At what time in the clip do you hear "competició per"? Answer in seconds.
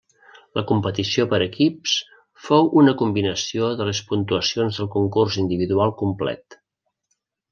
0.69-1.39